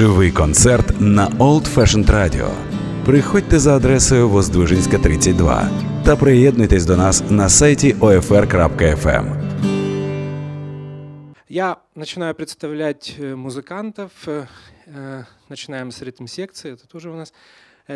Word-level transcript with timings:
Живий 0.00 0.30
концерт 0.30 0.98
на 0.98 1.28
Old 1.28 1.74
Fashioned 1.74 2.06
Radio. 2.06 2.48
Приходьте 3.04 3.58
за 3.58 3.76
адресою 3.76 4.28
Воздвижинська, 4.28 4.98
32 4.98 5.70
та 6.04 6.16
приєднуйтесь 6.16 6.84
до 6.84 6.96
нас 6.96 7.24
на 7.30 7.48
сайті 7.48 7.94
OFR.FM. 7.94 9.24
Я 11.48 11.76
начинаю 11.94 12.34
представлять 12.34 13.16
э, 13.20 13.34
музыкантов. 13.34 14.10
Э, 14.26 14.46
э, 14.86 15.24
начинаем 15.50 15.92
с 15.92 16.02
ритм-секции. 16.02 16.72
Это 16.72 16.88
тоже 16.88 17.10
у 17.10 17.16
нас 17.16 17.34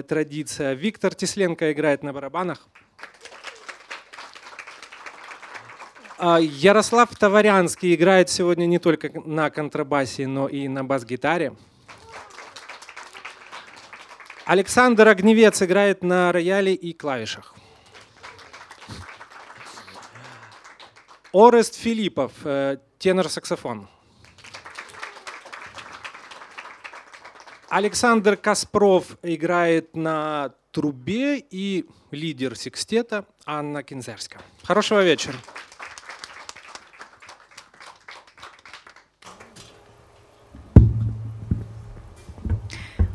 традиция. 0.06 0.74
Виктор 0.74 1.14
Тесленко 1.14 1.72
играет 1.72 2.02
на 2.02 2.12
барабанах. 2.12 2.68
А, 6.18 6.38
Ярослав 6.38 7.16
Товарянский 7.16 7.94
играет 7.94 8.28
сегодня 8.28 8.66
не 8.66 8.78
только 8.78 9.10
на 9.24 9.48
контрабасе, 9.48 10.26
но 10.26 10.48
и 10.48 10.68
на 10.68 10.84
бас-гитаре. 10.84 11.52
Александр 14.46 15.08
Огневец 15.08 15.62
играет 15.62 16.02
на 16.02 16.30
рояле 16.30 16.74
и 16.74 16.92
клавишах. 16.92 17.54
Орест 21.32 21.76
Филиппов, 21.76 22.32
э, 22.44 22.76
тенор-саксофон. 22.98 23.88
Александр 27.70 28.36
Каспров 28.36 29.16
играет 29.22 29.96
на 29.96 30.54
трубе 30.70 31.38
и 31.38 31.86
лидер 32.10 32.56
секстета 32.56 33.24
Анна 33.46 33.82
Кинзерска. 33.82 34.40
Хорошего 34.62 35.02
вечера. 35.02 35.34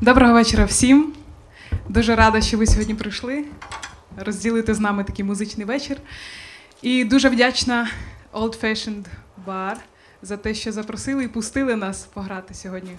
Доброго 0.01 0.39
вечора 0.39 0.65
всім. 0.65 1.18
Дуже 1.89 2.15
рада, 2.15 2.41
що 2.41 2.57
ви 2.57 2.67
сьогодні 2.67 2.95
прийшли 2.95 3.45
розділити 4.17 4.73
з 4.73 4.79
нами 4.79 5.03
такий 5.03 5.25
музичний 5.25 5.65
вечір. 5.65 5.97
І 6.81 7.03
дуже 7.03 7.29
вдячна 7.29 7.87
Old 8.33 8.63
Fashioned 8.63 9.05
Bar 9.47 9.75
за 10.21 10.37
те, 10.37 10.53
що 10.53 10.71
запросили 10.71 11.23
і 11.23 11.27
пустили 11.27 11.75
нас 11.75 12.03
пограти 12.13 12.53
сьогодні 12.53 12.91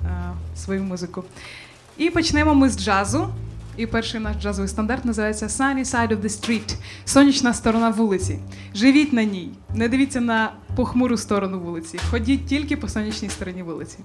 а, 0.00 0.32
свою 0.56 0.82
музику. 0.82 1.24
І 1.96 2.10
почнемо 2.10 2.54
ми 2.54 2.68
з 2.68 2.78
джазу. 2.78 3.28
І 3.76 3.86
перший 3.86 4.20
наш 4.20 4.36
джазовий 4.36 4.68
стандарт 4.68 5.04
називається 5.04 5.46
Sunny 5.46 5.84
Side 5.84 6.08
of 6.08 6.20
the 6.20 6.28
Street 6.28 6.74
сонячна 7.04 7.54
сторона 7.54 7.90
вулиці. 7.90 8.38
Живіть 8.74 9.12
на 9.12 9.24
ній, 9.24 9.50
не 9.74 9.88
дивіться 9.88 10.20
на 10.20 10.52
похмуру 10.76 11.16
сторону 11.16 11.60
вулиці. 11.60 11.98
Ходіть 12.10 12.46
тільки 12.46 12.76
по 12.76 12.88
сонячній 12.88 13.28
стороні 13.28 13.62
вулиці. 13.62 13.98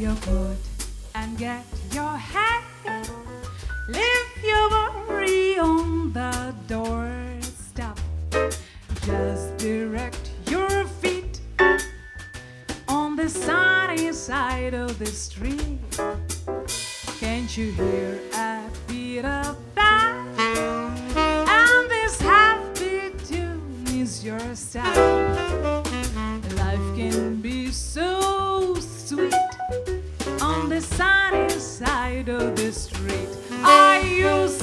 Your 0.00 0.16
coat 0.16 0.56
and 1.14 1.36
get 1.36 1.62
your 1.92 2.16
hat. 2.16 2.64
Leave 3.86 4.42
your 4.42 4.70
worry 4.70 5.58
on 5.58 6.10
the 6.14 6.54
doorstep. 6.66 7.98
Just 9.02 9.58
direct 9.58 10.30
your 10.46 10.86
feet 11.02 11.40
on 12.88 13.14
the 13.14 13.28
sunny 13.28 14.10
side 14.14 14.72
of 14.72 14.98
the 14.98 15.04
street. 15.04 15.78
Can't 17.18 17.54
you 17.54 17.70
hear 17.72 18.20
a 18.32 18.62
beat 18.88 19.26
of 19.26 19.58
that? 19.74 20.24
And 21.46 21.90
this 21.90 22.18
happy 22.22 23.12
tune 23.26 23.84
is 23.88 24.24
your 24.24 24.54
sound. 24.54 25.09
Sunny 30.80 31.48
side 31.50 32.28
of 32.28 32.56
the 32.56 32.72
street. 32.72 33.28
I 33.62 34.00
used 34.00 34.59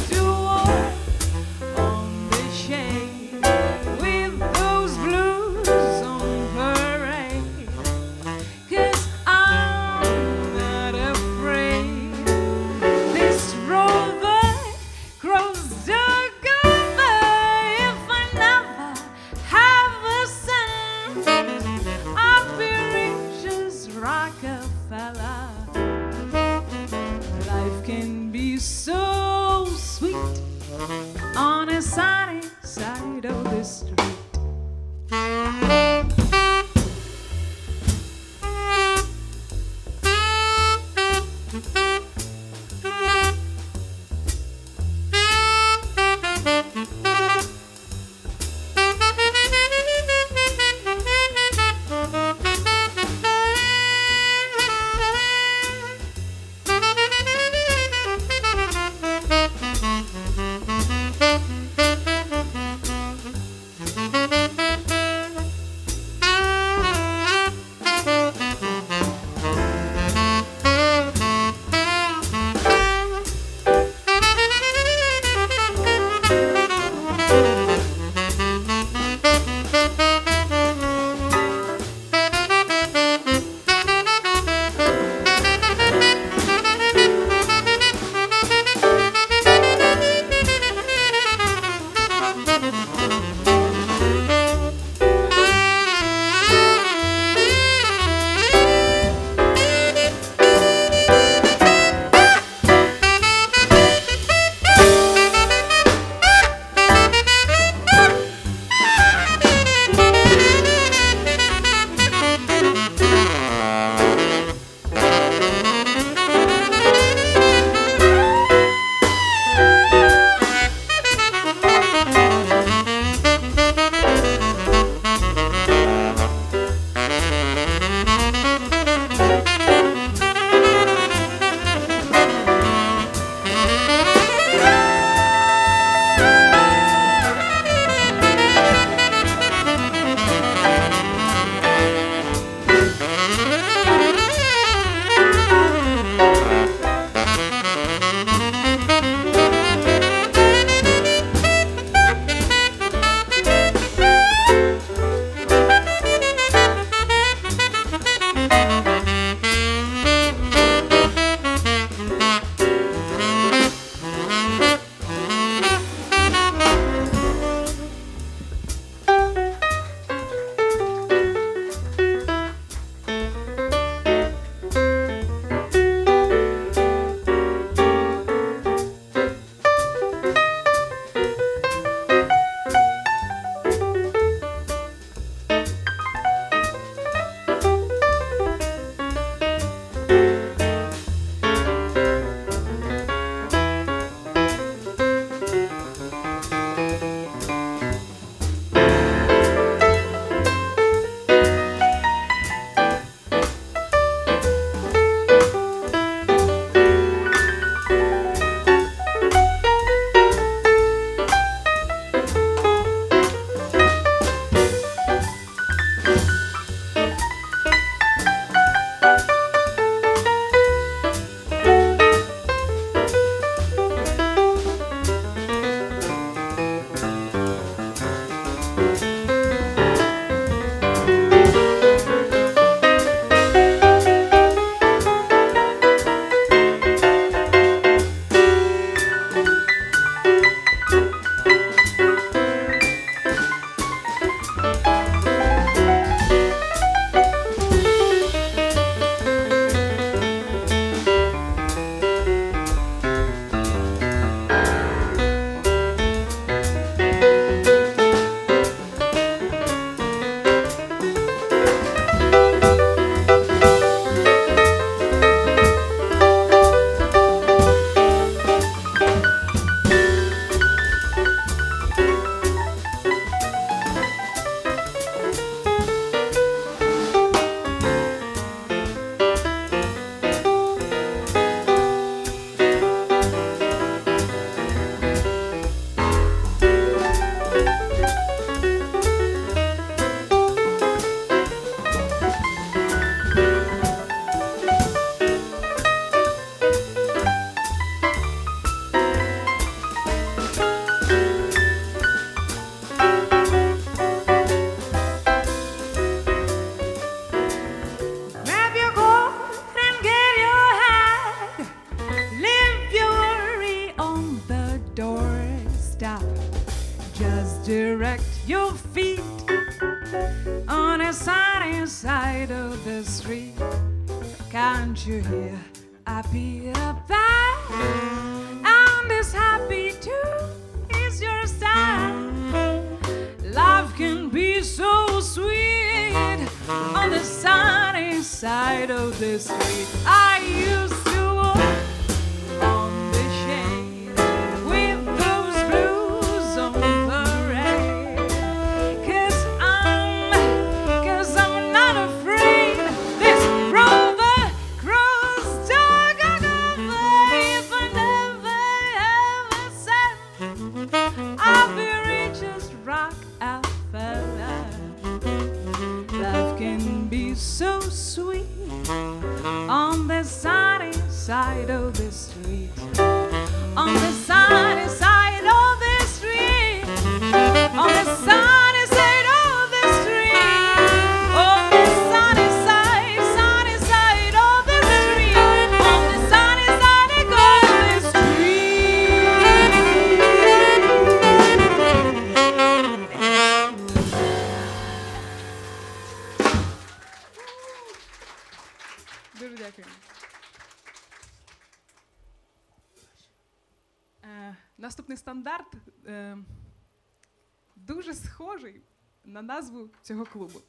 клубу. 410.37 410.61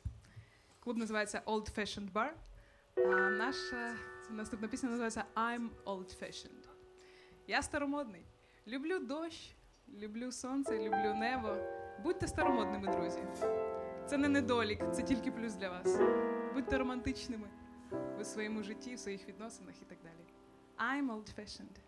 Клуб 0.80 0.96
називається 0.96 1.42
Old 1.46 1.78
Fashioned 1.78 2.12
Bar. 2.12 2.30
А 2.96 3.30
наша 3.30 3.96
наступна 4.30 4.68
пісня 4.68 4.88
називається 4.88 5.24
I'm 5.34 5.68
Old 5.84 6.22
Fashioned. 6.22 6.68
Я 7.46 7.62
старомодний. 7.62 8.24
Люблю 8.66 8.98
дощ, 8.98 9.56
люблю 9.94 10.32
сонце, 10.32 10.78
люблю 10.78 11.14
небо. 11.14 11.56
Будьте 12.02 12.28
старомодними, 12.28 12.92
друзі. 12.92 13.24
Це 14.06 14.16
не 14.16 14.28
недолік, 14.28 14.92
це 14.92 15.02
тільки 15.02 15.30
плюс 15.30 15.54
для 15.54 15.68
вас. 15.68 15.98
Будьте 16.54 16.78
романтичними 16.78 17.48
у 18.20 18.24
своєму 18.24 18.62
житті, 18.62 18.94
в 18.94 18.98
своїх 18.98 19.28
відносинах 19.28 19.74
і 19.82 19.84
так 19.84 19.98
далі. 20.02 20.24
I'm 20.78 21.10
old 21.10 21.40
fashioned. 21.40 21.87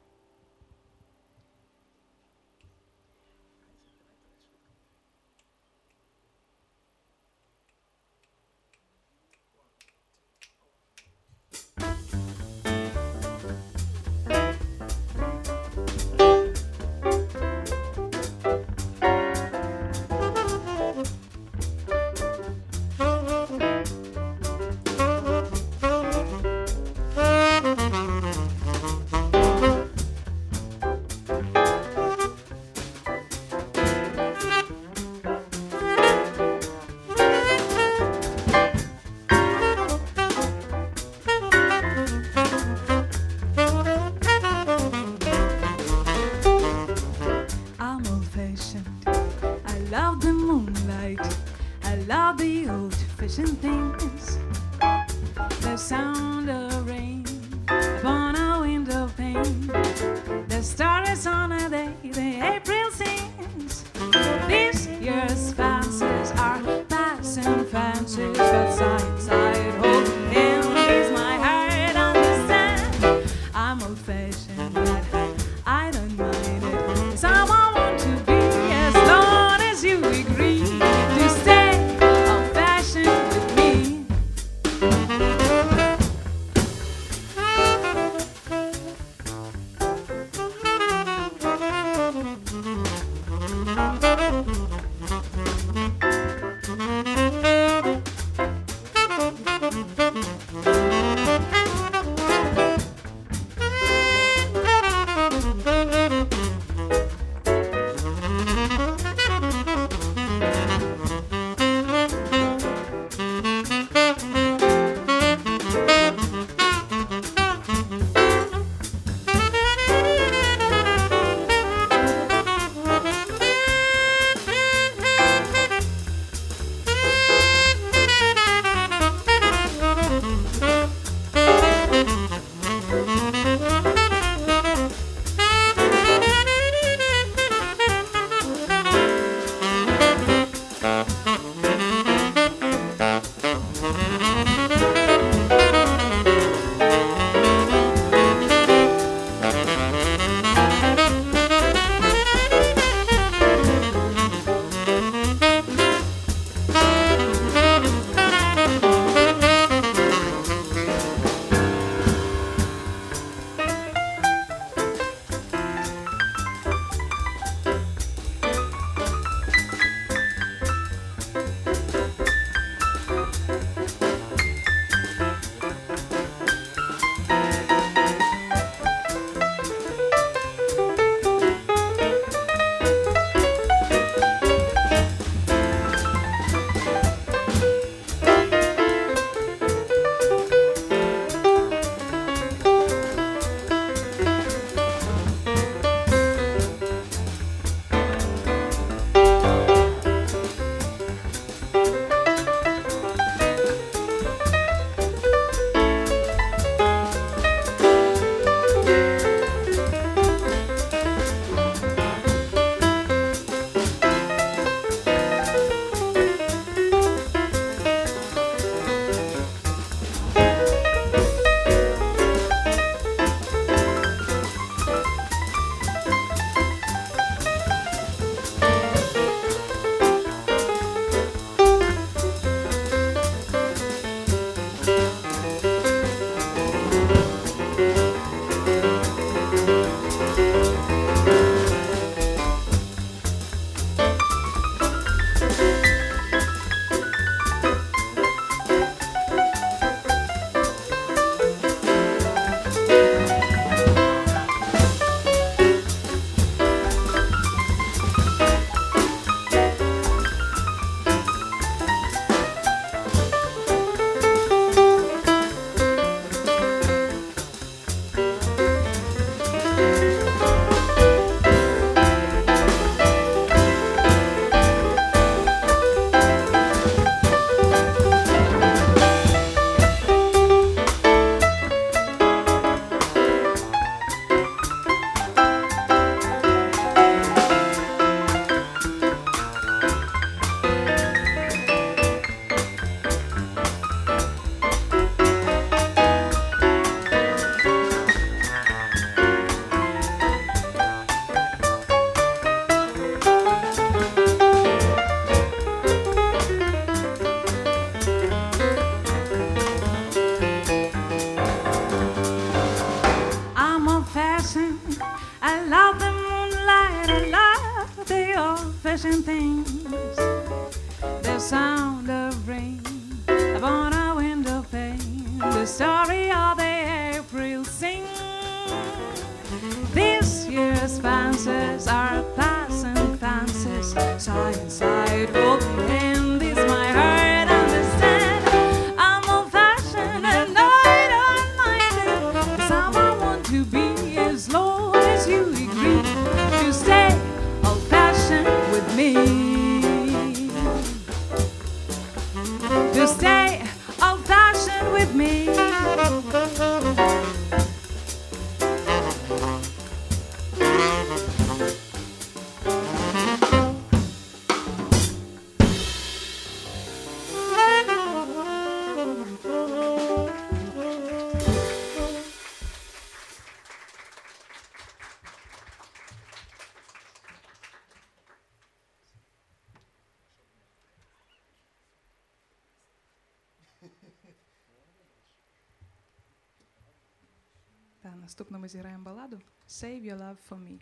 save 390.00 390.07
your 390.07 390.19
love 390.19 390.38
for 390.49 390.59
me. 390.59 390.80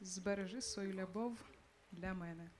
Збережи 0.00 0.60
свою 0.60 0.92
любов 0.92 1.36
для 1.92 2.14
мене. 2.14 2.50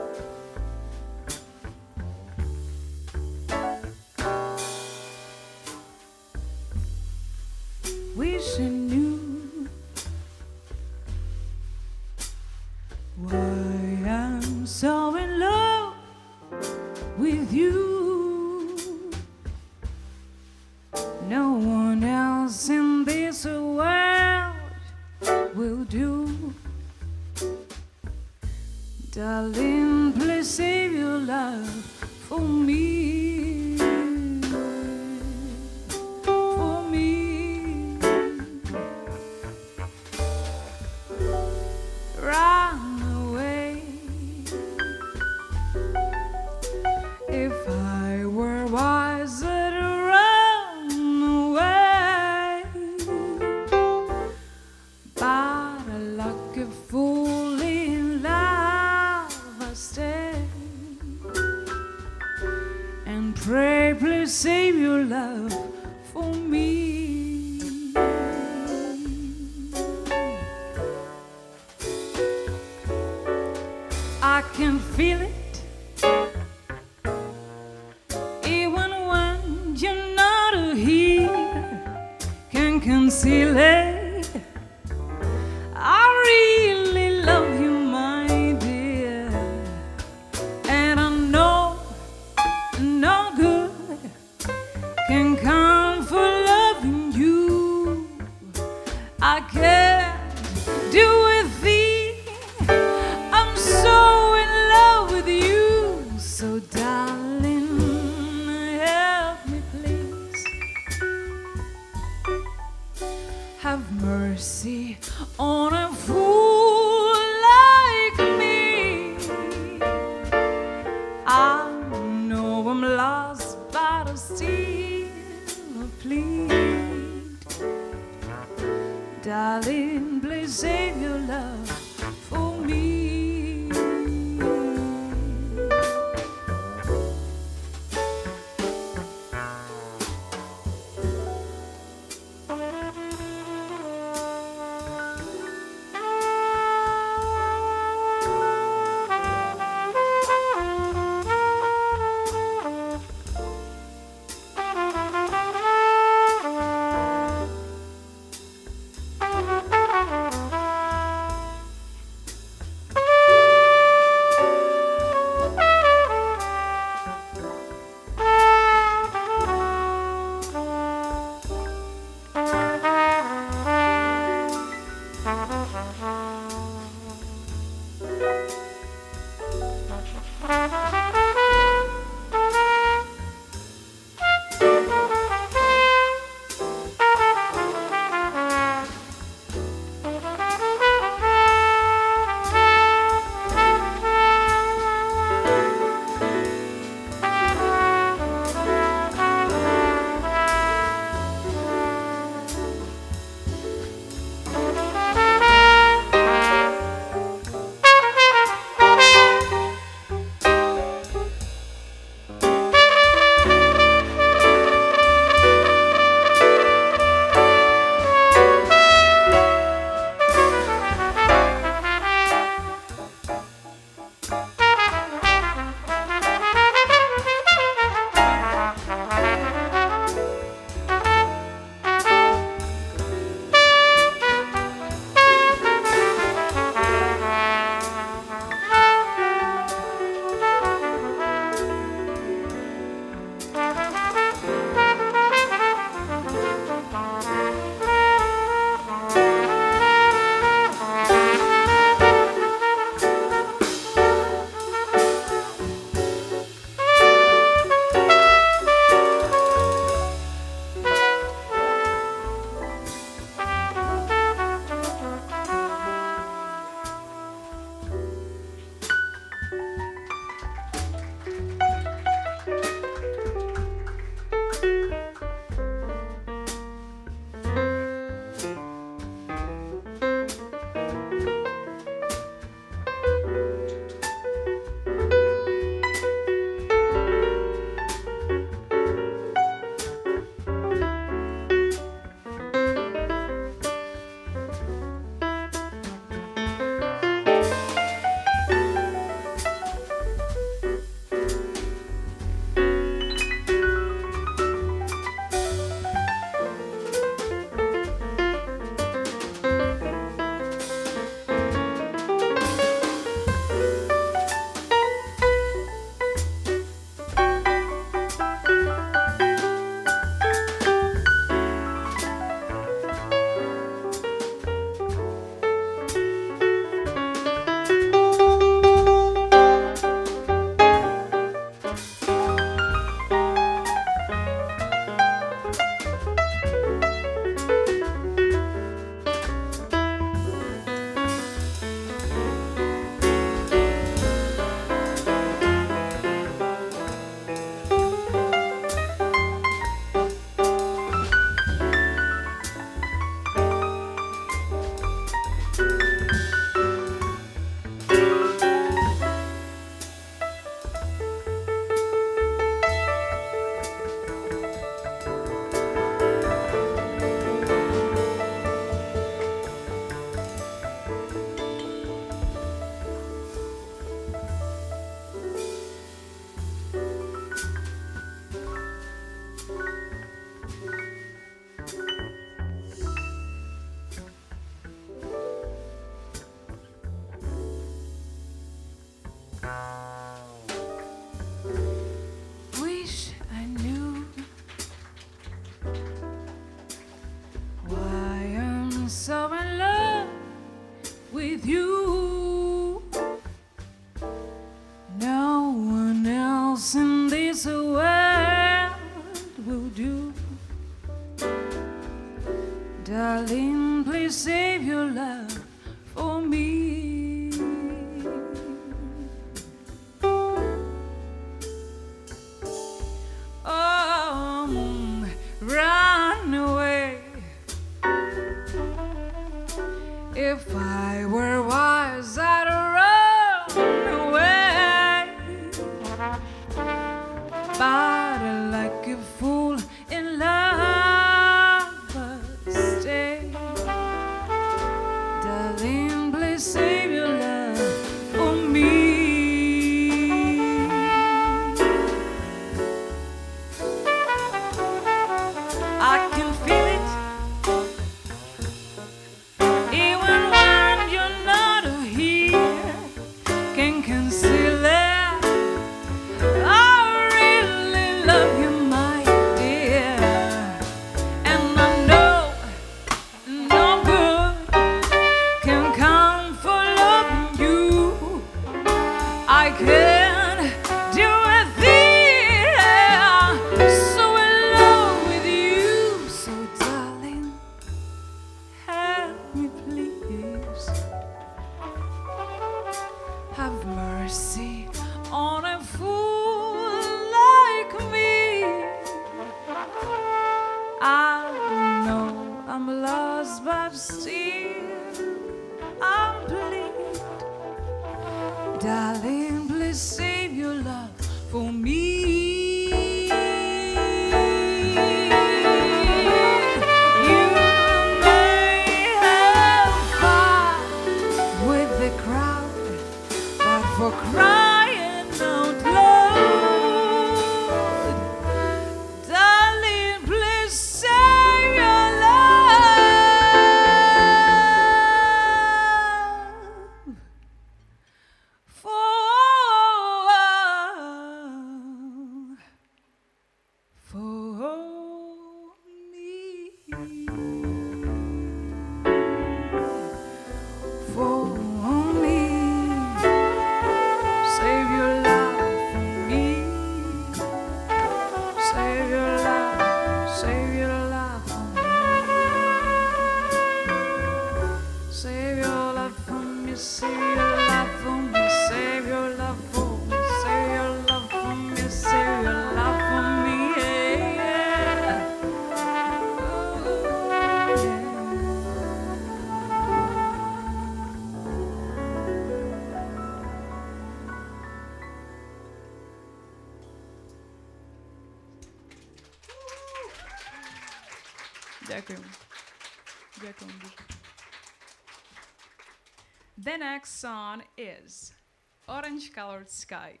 Orange 598.84 599.18
Colored 599.18 599.48
Sky. 599.48 600.00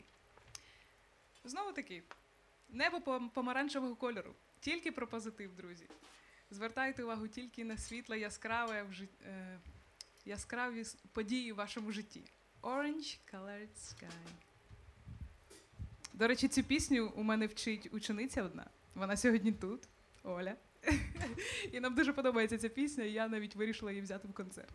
Знову 1.44 1.72
таки, 1.72 2.02
небо 2.68 3.30
помаранчевого 3.34 3.96
кольору. 3.96 4.34
Тільки 4.60 4.92
про 4.92 5.06
позитив, 5.06 5.54
друзі. 5.56 5.86
Звертайте 6.50 7.04
увагу 7.04 7.28
тільки 7.28 7.64
на 7.64 7.76
світле, 7.76 8.18
яскраве 8.18 8.82
в 8.82 8.92
жит... 8.92 9.10
е... 9.26 9.58
яскраві 10.24 10.84
події 11.12 11.52
в 11.52 11.56
вашому 11.56 11.92
житті. 11.92 12.22
Orange 12.62 13.18
Colored 13.32 13.74
Sky. 13.76 14.10
До 16.12 16.28
речі, 16.28 16.48
цю 16.48 16.62
пісню 16.62 17.12
у 17.16 17.22
мене 17.22 17.46
вчить 17.46 17.88
учениця 17.92 18.42
одна. 18.42 18.66
Вона 18.94 19.16
сьогодні 19.16 19.52
тут, 19.52 19.88
Оля. 20.22 20.56
І 21.72 21.80
нам 21.80 21.94
дуже 21.94 22.12
подобається 22.12 22.58
ця 22.58 22.68
пісня, 22.68 23.04
і 23.04 23.12
я 23.12 23.28
навіть 23.28 23.56
вирішила 23.56 23.90
її 23.90 24.02
взяти 24.02 24.28
в 24.28 24.32
концерт. 24.32 24.74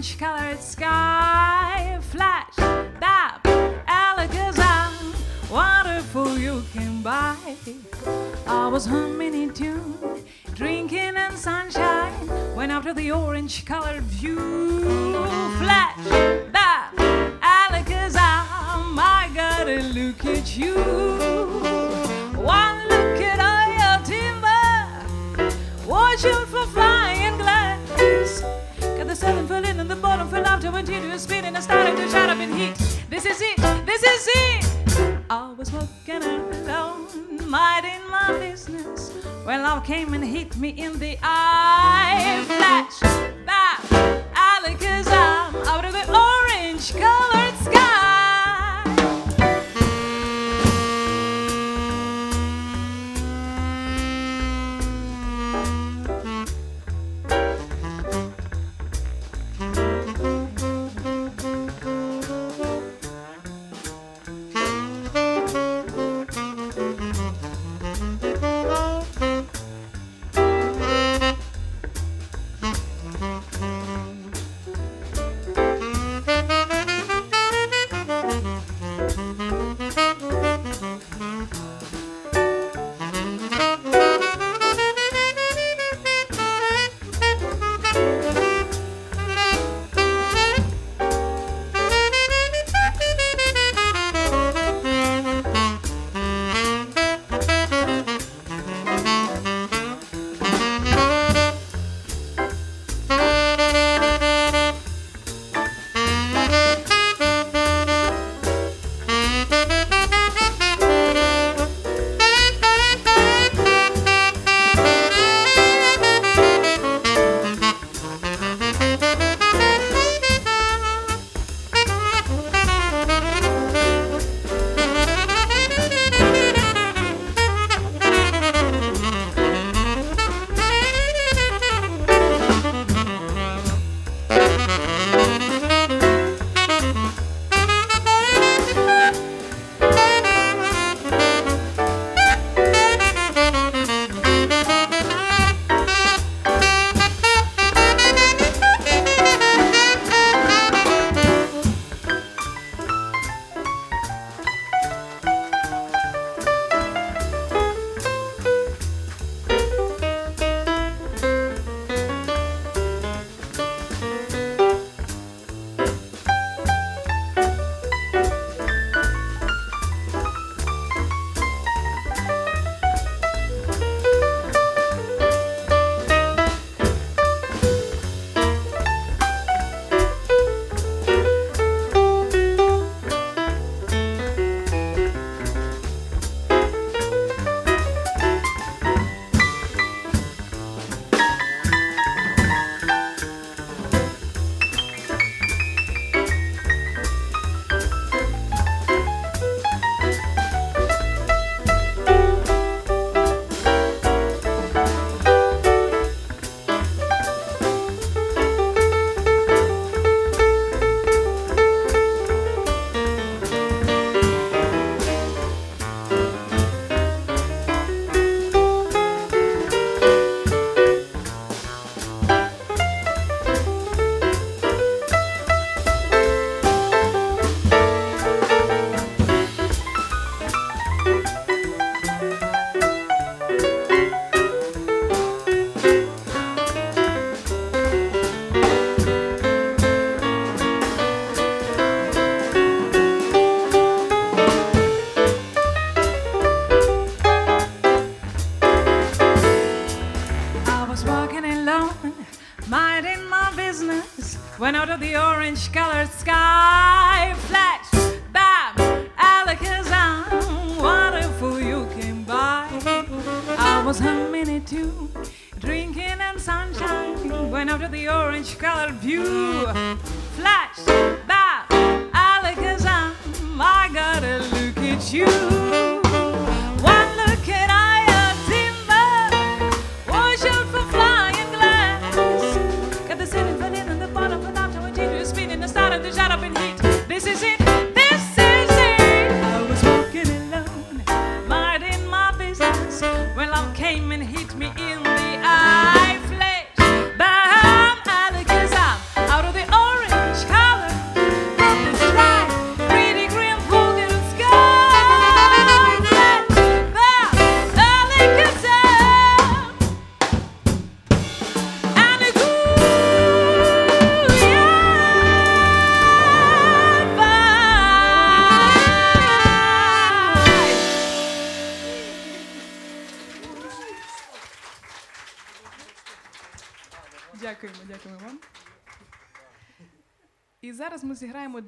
Orange 0.00 0.18
colored 0.18 0.60
sky. 0.62 1.98
Flash, 2.00 2.56
bap, 2.98 3.44
alakazam. 3.86 4.94
Wonderful 5.50 6.38
you 6.38 6.64
came 6.72 7.02
by. 7.02 7.36
I 8.46 8.66
was 8.68 8.86
humming 8.86 9.34
in 9.34 9.52
tune, 9.52 9.98
drinking 10.54 11.16
in 11.16 11.36
sunshine. 11.36 12.30
Out 12.70 12.84
to 12.84 12.94
the 12.94 13.12
orange 13.12 13.66
colored 13.66 14.04
view. 14.04 14.38
Flash, 15.58 16.08
bap, 16.50 16.96
alakazam. 17.42 18.96
I 18.96 19.30
gotta 19.34 19.82
look 19.82 20.24
at 20.24 20.56
you. 20.56 21.09
Bottom 30.00 30.28
fell 30.28 30.46
off 30.46 30.60
to 30.60 30.70
continue 30.70 31.18
spinning 31.18 31.54
and 31.54 31.62
starting 31.62 31.96
to 31.96 32.08
shut 32.08 32.30
up 32.30 32.38
in 32.38 32.52
heat. 32.52 32.76
This 33.08 33.26
is 33.26 33.40
it, 33.40 33.56
this 33.86 34.02
is 34.02 34.28
it. 34.34 35.18
I 35.28 35.52
was 35.52 35.70
walking 35.72 36.22
alone, 36.22 37.48
minding 37.48 38.00
my 38.10 38.36
business. 38.38 39.12
When 39.44 39.62
love 39.62 39.84
came 39.84 40.14
and 40.14 40.24
hit 40.24 40.56
me 40.56 40.70
in 40.70 40.98
the 40.98 41.18
eye. 41.22 42.44
Flash, 42.46 43.00
bam, 43.46 43.80
alakazam, 44.34 45.66
out 45.66 45.84
of 45.84 45.92
the 45.92 46.06
orange 46.08 46.92
colored 46.92 47.49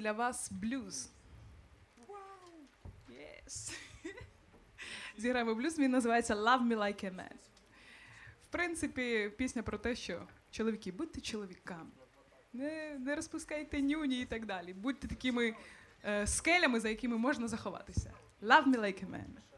для 0.03 0.13
вас 0.13 0.53
блюз. 0.53 1.11
Yes. 3.09 3.73
Зіграємо 5.17 5.55
блюз, 5.55 5.79
він 5.79 5.91
називається 5.91 6.35
Love 6.35 6.63
Me 6.63 6.77
Like 6.77 7.05
a 7.05 7.15
Man. 7.15 7.35
В 8.49 8.53
принципі, 8.53 9.33
пісня 9.39 9.63
про 9.63 9.79
те, 9.79 9.97
що 9.97 10.27
чоловіки, 10.51 10.93
будьте 10.93 11.21
чоловіками, 11.21 11.91
не, 12.53 12.99
не 12.99 13.17
розпускайте 13.17 13.83
нюні 13.83 14.21
і 14.21 14.25
так 14.25 14.47
далі. 14.47 14.73
Будьте 14.75 15.09
такими 15.09 15.55
е, 16.05 16.27
скелями, 16.27 16.81
за 16.81 16.89
якими 16.89 17.17
можна 17.17 17.49
заховатися. 17.49 18.13
Love 18.43 18.67
me 18.67 18.79
like 18.79 19.05
a. 19.05 19.11
Man 19.11 19.52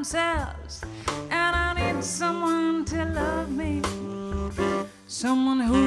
themselves. 0.00 0.80
And 1.30 1.54
I 1.54 1.74
need 1.74 2.02
someone 2.02 2.86
to 2.86 3.04
love 3.04 3.50
me, 3.50 3.82
someone 5.06 5.60
who 5.60 5.79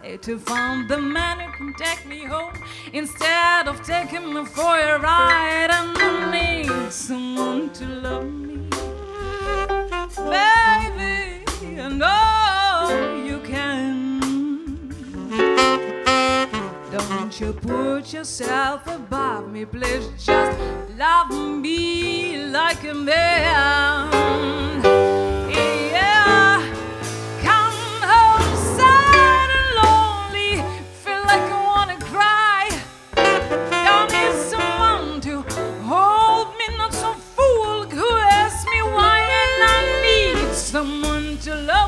cry 0.00 0.16
to 0.16 0.38
find 0.38 0.88
the 0.88 1.00
man 1.00 1.40
who 1.40 1.52
can 1.52 1.74
take 1.74 2.06
me 2.06 2.24
home 2.24 2.52
instead 2.92 3.68
of 3.68 3.82
taking 3.82 4.32
me 4.32 4.44
for 4.44 4.78
a 4.78 4.98
ride. 4.98 5.70
And 5.70 5.96
I 5.98 6.30
need 6.32 6.92
someone 6.92 7.70
to 7.70 7.84
love 7.86 8.24
me, 8.24 8.68
baby. 10.16 11.44
I 11.80 11.88
know 11.88 13.24
you 13.24 13.38
can. 13.40 14.20
Don't 16.90 17.40
you 17.40 17.52
put 17.52 18.12
yourself 18.12 18.86
above 18.86 19.50
me, 19.50 19.64
please 19.64 20.08
just 20.18 20.58
love 20.96 21.30
me 21.30 22.46
like 22.46 22.84
a 22.84 22.94
man. 22.94 24.38
To 41.48 41.54
love 41.54 41.87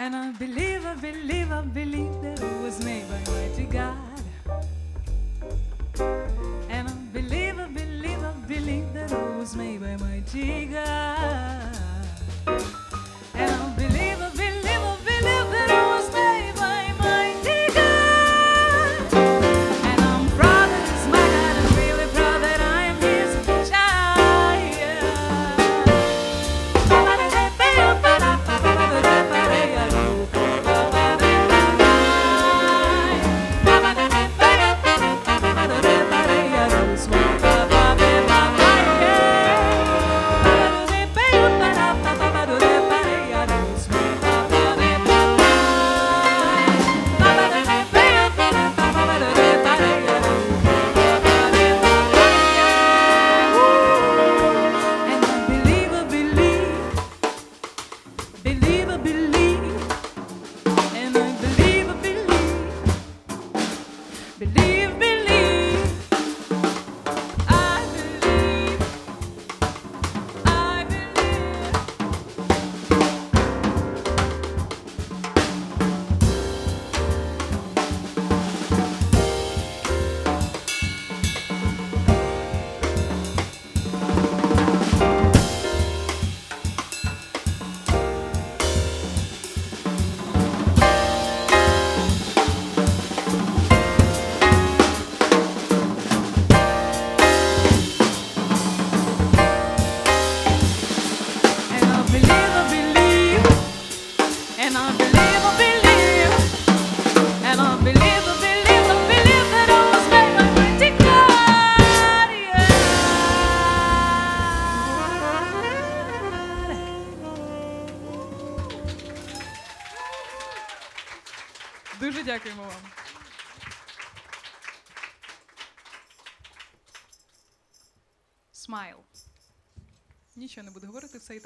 And 0.00 0.16
I 0.16 0.32
believe, 0.32 0.86
I 0.86 0.94
believe, 0.94 1.52
I 1.52 1.60
believe 1.60 2.22
that 2.22 2.40
it 2.40 2.62
was 2.62 2.82
made 2.82 3.04
by 3.10 3.20
mighty 3.32 3.64
God. 3.64 3.98
And 6.70 6.88
I 6.88 6.92
believe, 7.12 7.58
I 7.58 7.66
believe, 7.66 8.24
I 8.24 8.32
believe 8.48 8.94
that 8.94 9.12
it 9.12 9.36
was 9.36 9.54
made 9.54 9.82
by 9.82 9.96
mighty 9.98 10.64
God. 10.72 11.69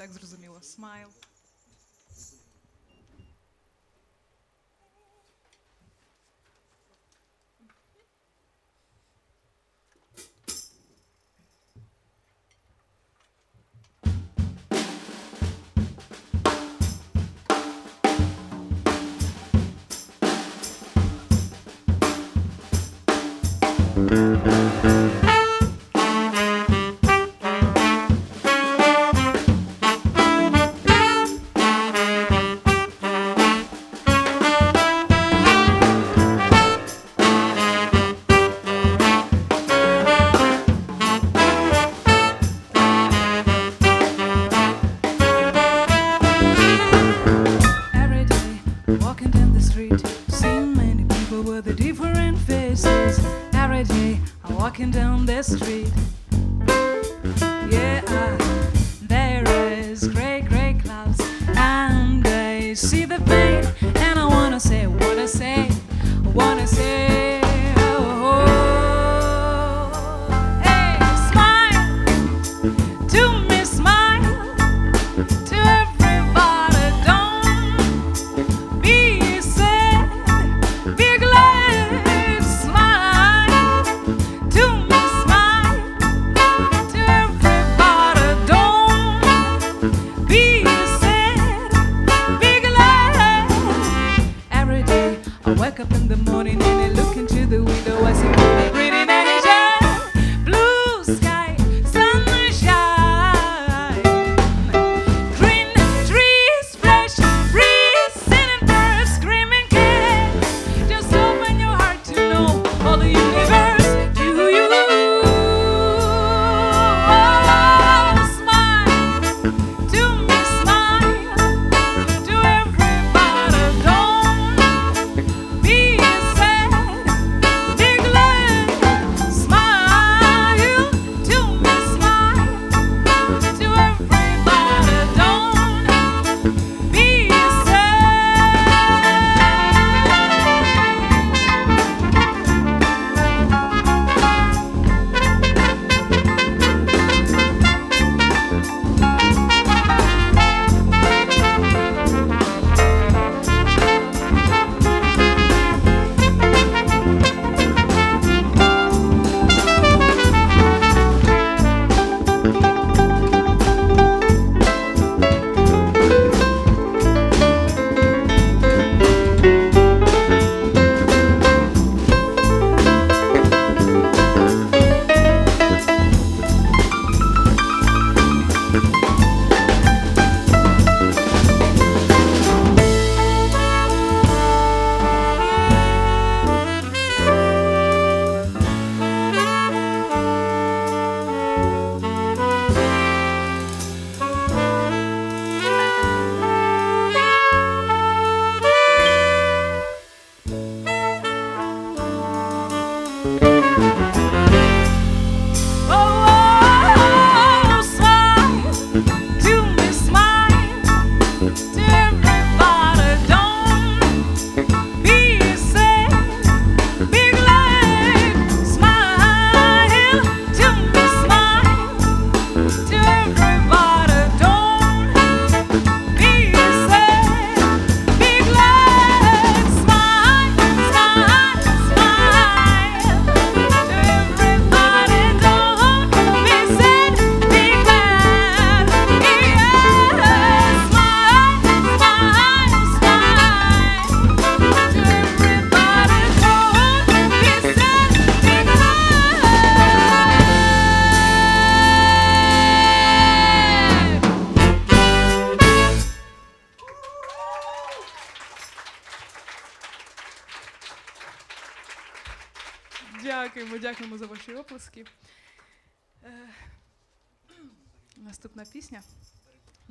Так 0.05 0.13
зрозуміло. 0.13 0.34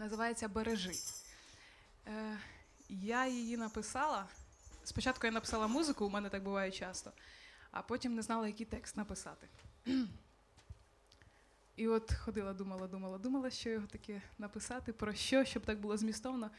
Називається 0.05 0.49
Бережи. 0.49 0.93
Е, 2.07 2.39
Я 2.89 3.27
її 3.27 3.57
написала. 3.57 4.27
Спочатку 4.85 5.27
я 5.27 5.33
написала 5.33 5.67
музику, 5.67 6.07
у 6.07 6.11
мене 6.11 6.29
так 6.29 6.43
буває 6.43 6.71
часто, 6.71 7.13
а 7.71 7.83
потім 7.83 8.15
не 8.15 8.23
знала, 8.23 8.47
який 8.47 8.67
текст 8.67 8.97
написати. 8.97 9.49
І 11.77 11.89
от 11.89 12.13
ходила, 12.15 12.53
думала, 12.53 12.87
думала, 12.87 13.19
думала, 13.19 13.51
що 13.51 13.71
його 13.71 13.87
таке 13.87 14.23
написати, 14.39 14.93
про 14.93 15.15
що, 15.15 15.45
щоб 15.45 15.65
так 15.65 15.81
було 15.81 15.97
змістовно. 15.97 16.51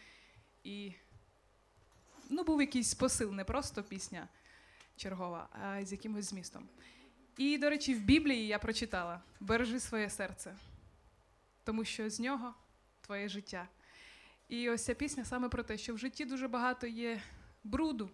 І 0.64 0.93
ну, 2.30 2.43
був 2.43 2.62
якийсь 2.62 2.93
посил, 2.93 3.34
не 3.34 3.43
просто 3.43 3.84
пісня 3.84 4.28
чергова, 4.96 5.50
а 5.52 5.86
з 5.86 5.91
якимось 5.91 6.26
змістом. 6.26 6.70
І, 7.38 7.58
до 7.58 7.70
речі, 7.70 7.96
в 7.96 8.02
Біблії 8.02 8.48
я 8.48 8.60
прочитала: 8.60 9.22
бережи 9.39 9.80
своє 9.80 10.10
серце, 10.10 10.56
тому 11.64 11.86
що 11.86 12.10
з 12.10 12.20
нього 12.20 12.54
твоє 13.06 13.30
життя. 13.30 13.68
І 14.49 14.70
ось 14.70 14.86
ця 14.86 14.93
пісня 14.93 15.26
саме 15.26 15.49
про 15.49 15.64
те, 15.64 15.78
що 15.78 15.93
в 15.93 15.97
житті 15.97 16.26
дуже 16.26 16.47
багато 16.47 16.88
є 16.88 17.22
бруду, 17.64 18.10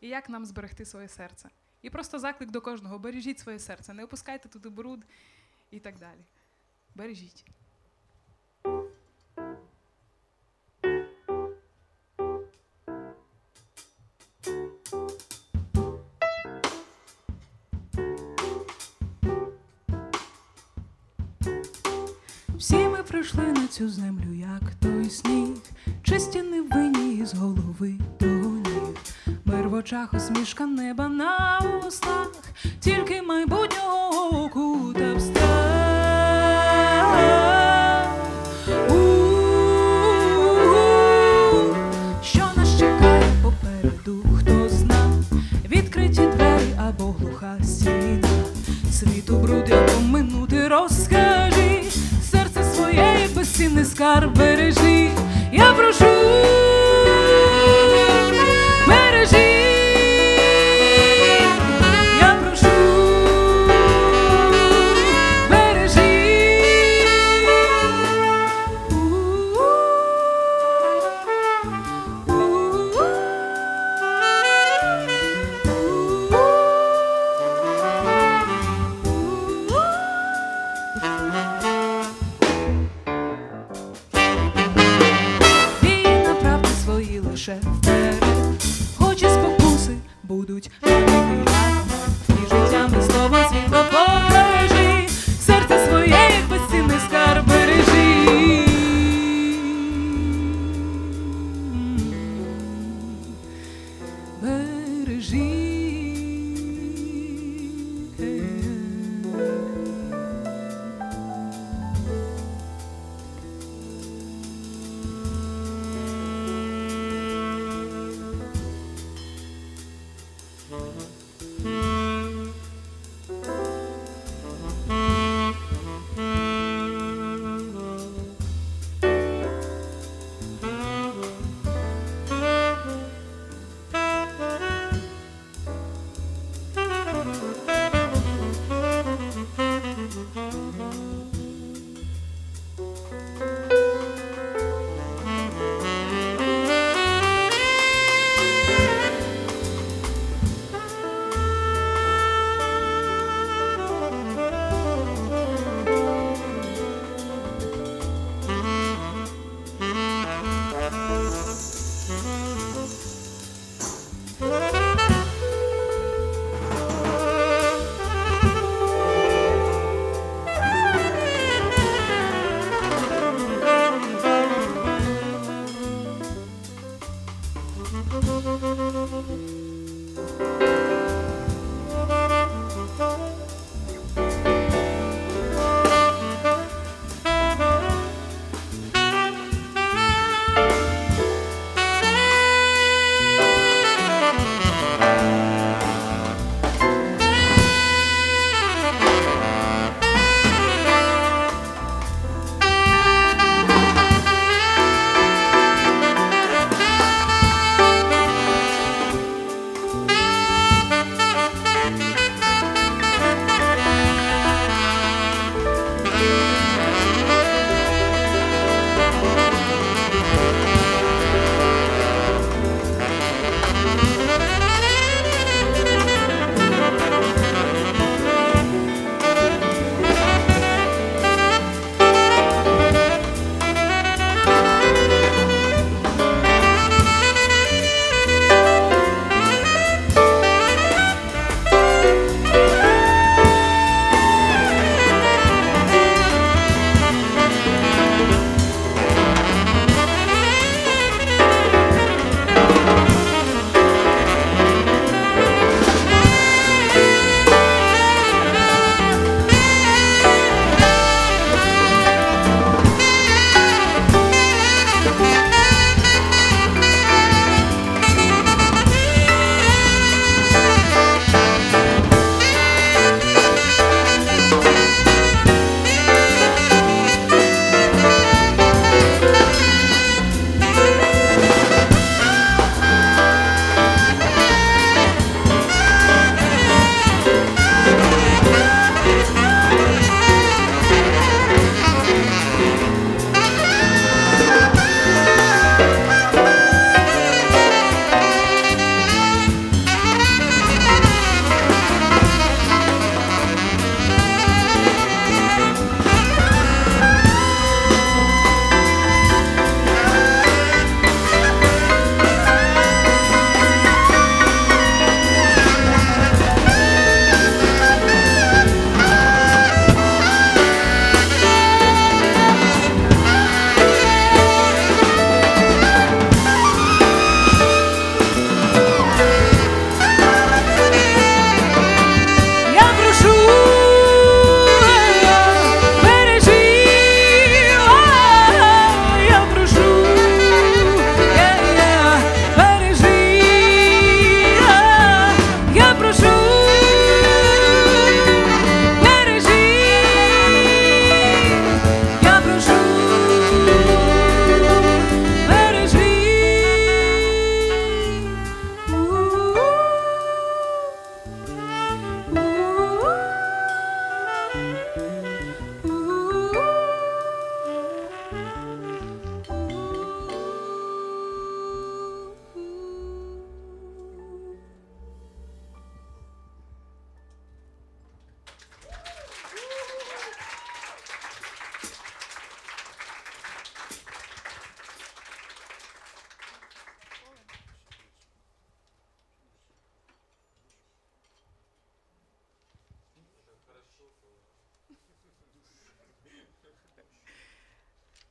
і 0.00 0.08
як 0.08 0.28
нам 0.28 0.46
зберегти 0.46 0.84
своє 0.84 1.08
серце. 1.08 1.48
І 1.82 1.90
просто 1.90 2.18
заклик 2.18 2.50
до 2.50 2.60
кожного: 2.60 2.98
бережіть 2.98 3.38
своє 3.38 3.58
серце, 3.58 3.94
не 3.94 4.04
опускайте 4.04 4.48
туди 4.48 4.68
бруд 4.68 5.04
і 5.70 5.80
так 5.80 5.98
далі. 5.98 6.20
Бережіть. 6.94 7.44
Прийшли 23.08 23.44
на 23.44 23.66
цю 23.66 23.88
землю, 23.88 24.34
як 24.34 24.74
той 24.82 25.10
сніг, 25.10 25.48
чисті 26.02 26.42
невинні 26.42 27.26
з 27.26 27.34
голови 27.34 27.94
до 28.20 28.26
ніг. 28.26 28.96
Мир 29.44 29.68
в 29.68 29.74
очах, 29.74 30.14
усмішка 30.14 30.66
неба 30.66 31.08
на 31.08 31.62
устах, 31.88 32.30
тільки 32.80 33.22
майбутнього 33.22 34.44
оку 34.44 34.92
та 34.98 35.20
страх. 35.20 35.46
Що 42.22 42.44
нас 42.56 42.78
чекає 42.78 43.32
попереду, 43.42 44.24
хто 44.38 44.68
зна, 44.68 45.22
відкриті 45.68 46.28
двері 46.36 46.76
або 46.78 47.04
глуха 47.12 47.56
стіна. 47.64 48.28
Світу 48.92 49.36
бруд, 49.36 49.68
як 49.68 49.90
минути 50.00 50.68
як 50.68 51.55
безцінний 53.96 54.16
скарб 54.16 54.38
бережи, 54.38 55.10
я 55.52 55.72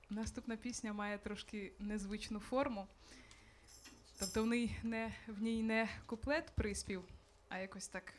Наступна 0.09 0.55
пісня 0.55 0.93
має 0.93 1.17
трошки 1.17 1.71
незвичну 1.79 2.39
форму. 2.39 2.87
Тобто 4.19 4.43
в 4.43 4.47
ній 4.47 4.77
не, 4.83 5.13
в 5.27 5.41
ній 5.41 5.63
не 5.63 5.89
куплет 6.05 6.51
приспів, 6.55 7.03
а 7.49 7.57
якось 7.57 7.87
так 7.87 8.13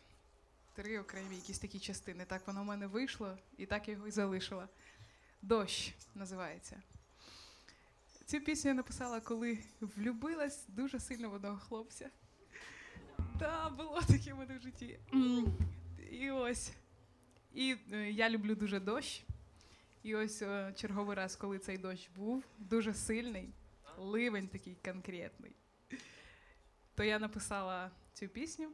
три 0.74 0.98
окремі 0.98 1.36
якісь 1.36 1.58
такі 1.58 1.78
частини. 1.78 2.24
Так 2.24 2.46
воно 2.46 2.62
в 2.62 2.64
мене 2.64 2.86
вийшло 2.86 3.38
і 3.58 3.66
так 3.66 3.88
я 3.88 3.94
його 3.94 4.08
і 4.08 4.10
залишила. 4.10 4.68
Дощ 5.42 5.94
називається. 6.14 6.82
Цю 8.24 8.40
пісню 8.40 8.68
я 8.68 8.74
написала, 8.74 9.20
коли 9.20 9.58
влюбилась 9.80 10.64
дуже 10.68 11.00
сильно 11.00 11.30
в 11.30 11.34
одного 11.34 11.58
хлопця. 11.58 12.10
Та, 13.38 13.70
було 13.70 14.02
таке 14.02 14.34
в 14.34 14.38
мене 14.38 14.58
в 14.58 14.60
житті. 14.60 14.98
І 16.10 16.30
ось. 16.30 16.72
І 17.54 17.76
е, 17.92 18.10
я 18.10 18.30
люблю 18.30 18.54
дуже 18.54 18.80
дощ. 18.80 19.22
І 20.06 20.14
ось 20.14 20.42
е, 20.42 20.72
черговий 20.76 21.16
раз, 21.16 21.36
коли 21.36 21.58
цей 21.58 21.78
дощ 21.78 22.10
був, 22.16 22.44
дуже 22.58 22.94
сильний, 22.94 23.54
ливень 23.98 24.48
такий 24.48 24.76
конкретний, 24.84 25.56
то 26.94 27.04
я 27.04 27.18
написала 27.18 27.90
цю 28.12 28.28
пісню. 28.28 28.72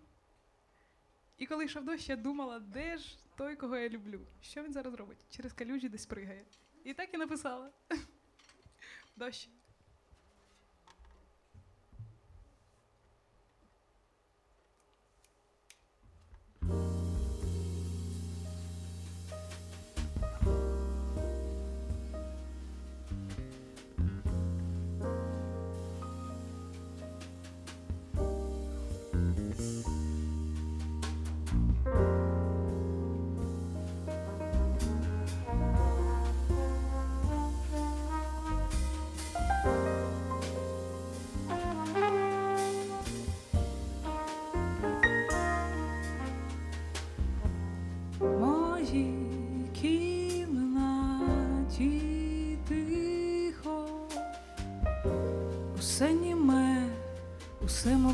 І 1.38 1.46
коли 1.46 1.64
йшов 1.64 1.84
дощ, 1.84 2.08
я 2.08 2.16
думала, 2.16 2.60
де 2.60 2.98
ж 2.98 3.18
той, 3.36 3.56
кого 3.56 3.76
я 3.76 3.88
люблю? 3.88 4.20
Що 4.40 4.62
він 4.62 4.72
зараз 4.72 4.94
робить? 4.94 5.26
Через 5.30 5.52
калюжі 5.52 5.88
десь 5.88 6.06
пригає. 6.06 6.44
І 6.84 6.94
так 6.94 7.14
і 7.14 7.16
написала. 7.16 7.70
Дощ. 9.16 9.48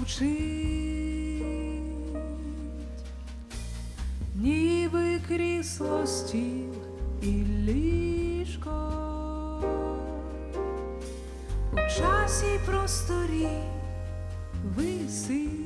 Мовчить, 0.09 1.43
ніби 4.35 5.21
крісло 5.29 6.07
стіл 6.07 6.75
і 7.23 7.45
ліжко 7.67 8.93
у 11.73 11.77
часі 11.77 12.59
просторі 12.67 13.49
висить. 14.77 15.58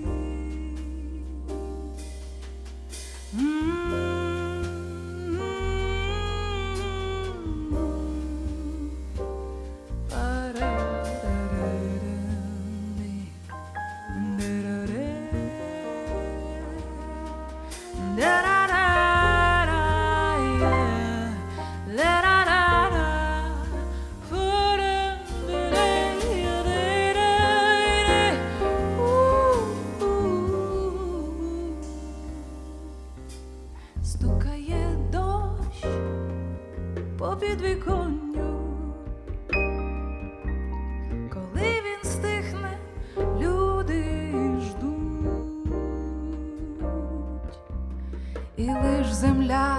І 48.57 48.63
лиш 48.63 49.13
земля, 49.13 49.77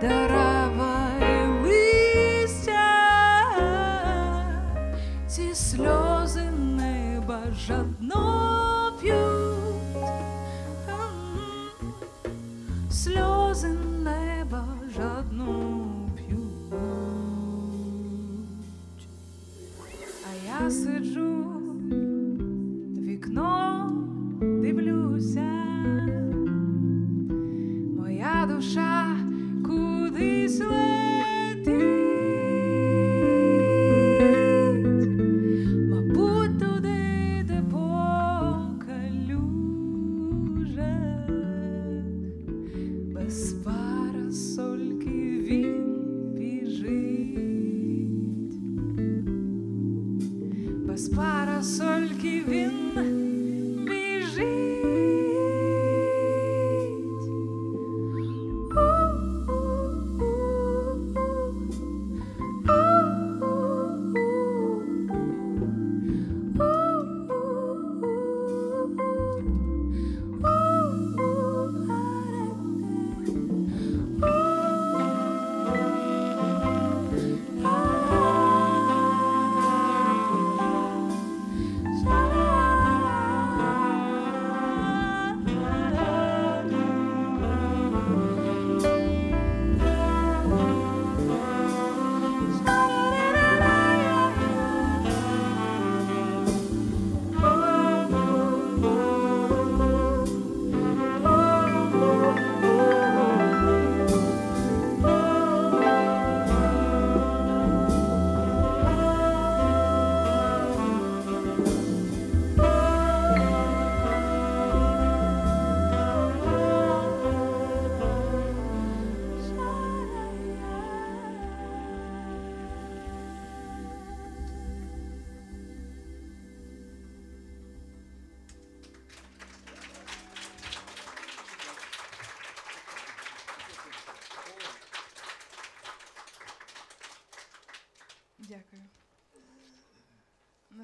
дерева 0.00 0.89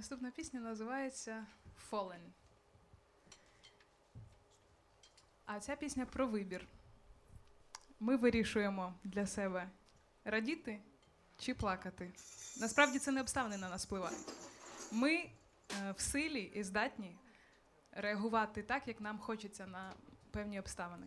Наступна 0.06 0.30
пісня 0.30 0.60
називається 0.60 1.46
Fallen. 1.90 2.30
А 5.46 5.60
ця 5.60 5.76
пісня 5.76 6.06
про 6.06 6.26
вибір. 6.26 6.66
Ми 8.00 8.16
вирішуємо 8.16 8.94
для 9.04 9.26
себе 9.26 9.70
радіти 10.24 10.80
чи 11.38 11.54
плакати. 11.54 12.12
Насправді 12.60 12.98
це 12.98 13.10
не 13.12 13.20
обставини 13.20 13.56
на 13.56 13.68
нас 13.68 13.86
впливають. 13.86 14.32
Ми 14.92 15.14
е, 15.14 15.30
в 15.92 16.00
силі 16.00 16.52
і 16.54 16.62
здатні 16.62 17.16
реагувати 17.92 18.62
так, 18.62 18.88
як 18.88 19.00
нам 19.00 19.18
хочеться 19.18 19.66
на 19.66 19.92
певні 20.30 20.58
обставини. 20.58 21.06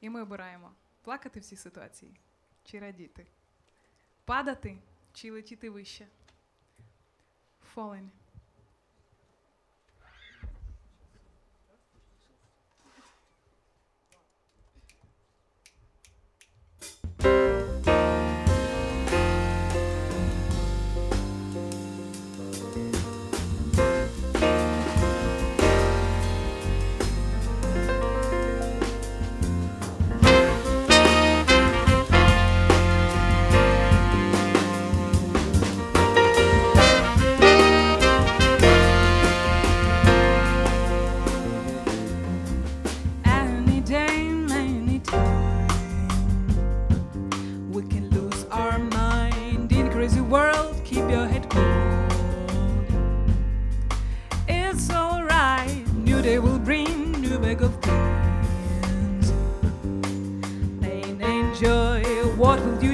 І 0.00 0.10
ми 0.10 0.22
обираємо 0.22 0.72
плакати 1.02 1.40
в 1.40 1.44
цій 1.44 1.56
ситуації 1.56 2.20
чи 2.64 2.78
радіти, 2.78 3.26
падати 4.24 4.78
чи 5.12 5.30
летіти 5.30 5.70
вище. 5.70 6.06
fallen. 7.78 8.10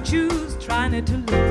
Choose? 0.05 0.57
trying 0.61 1.05
to 1.05 1.17
lose. 1.17 1.44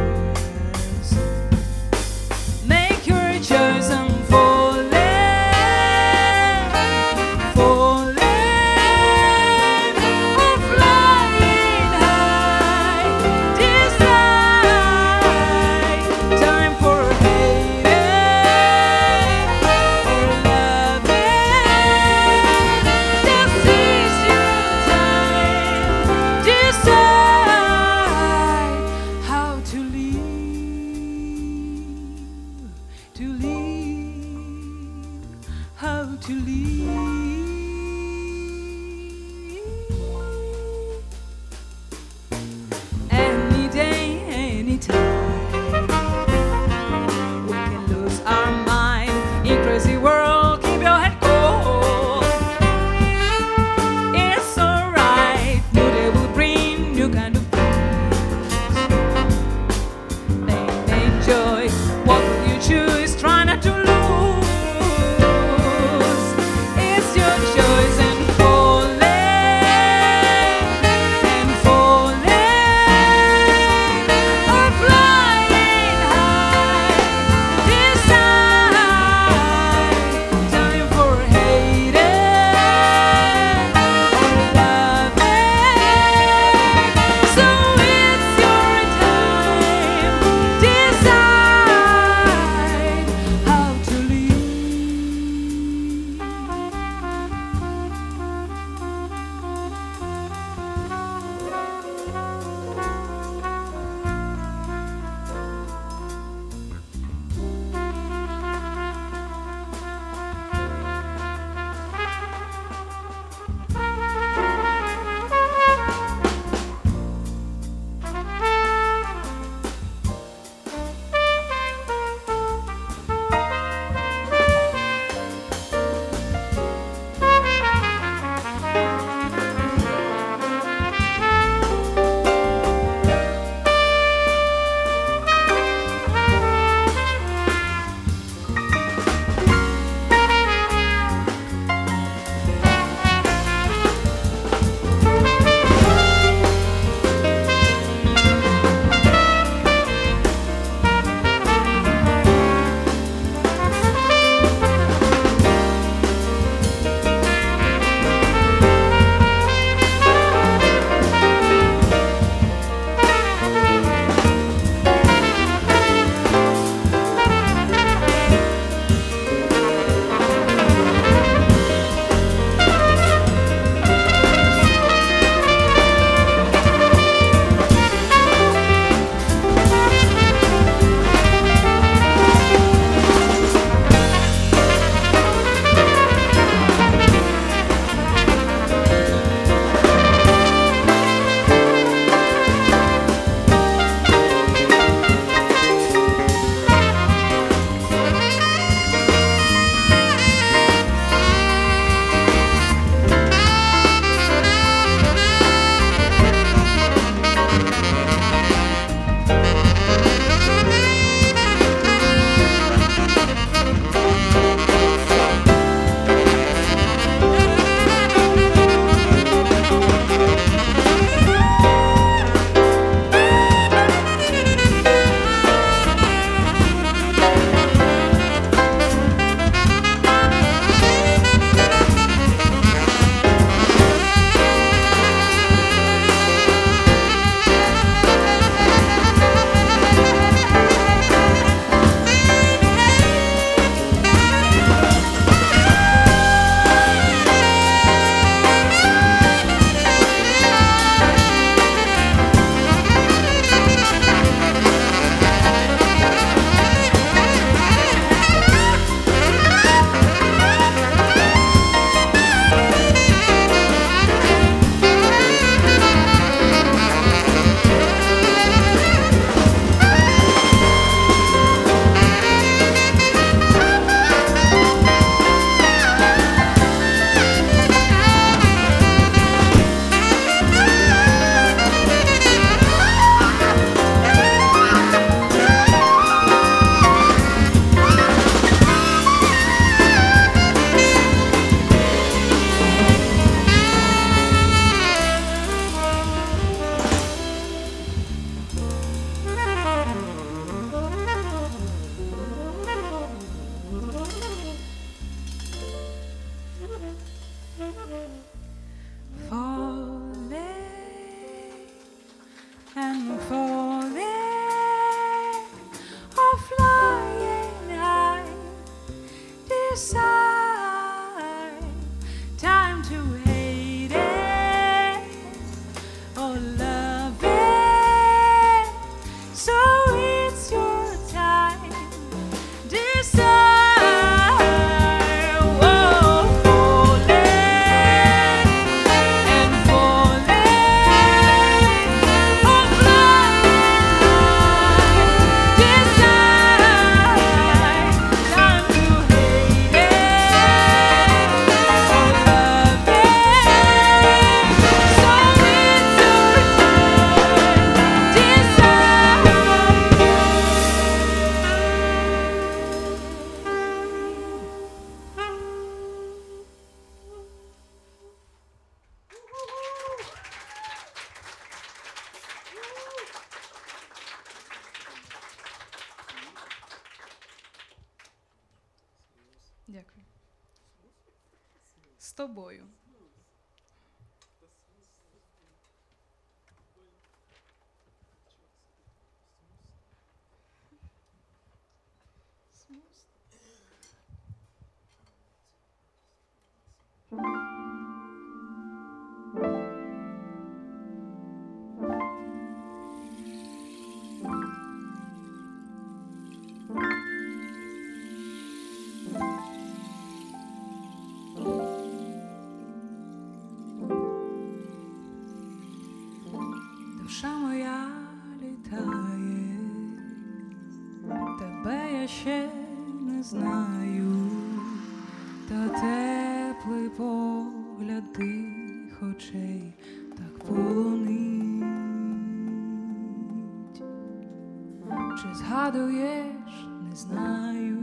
Чи 435.23 435.33
згадуєш, 435.33 436.65
не 436.89 436.95
знаю, 436.95 437.77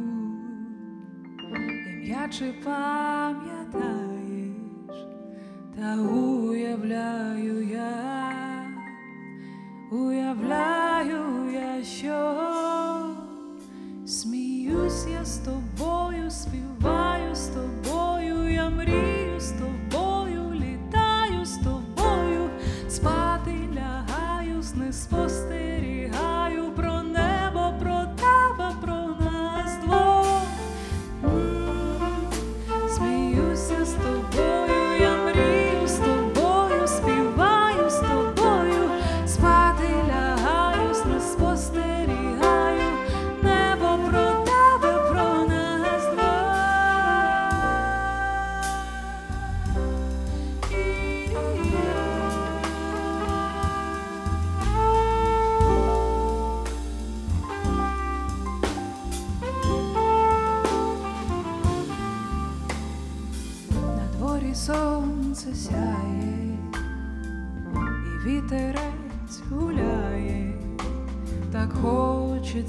ім'я 1.92 2.28
чи 2.28 2.54
пам'ятаєш, 2.64 3.86
та 5.76 5.96
уявляю 5.96 7.68
я, 7.68 8.66
уявляю 9.90 11.50
я, 11.52 11.84
що 11.84 12.36
сміюсь 14.06 15.06
я 15.12 15.24
з 15.24 15.38
тобою 15.38 16.30
спів. 16.30 16.69